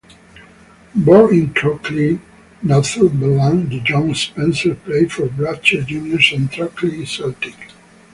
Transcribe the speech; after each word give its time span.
Born 0.95 1.31
in 1.31 1.53
Throckley, 1.53 2.19
Northumberland, 2.63 3.69
the 3.69 3.77
young 3.87 4.15
Spence 4.15 4.63
played 4.83 5.11
for 5.11 5.27
Blutcher 5.27 5.85
Juniors 5.85 6.31
and 6.33 6.51
Throckley 6.51 7.05
Celtic. 7.05 7.69